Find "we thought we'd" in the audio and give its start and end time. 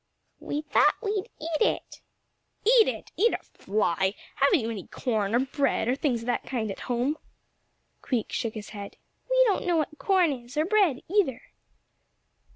0.39-1.29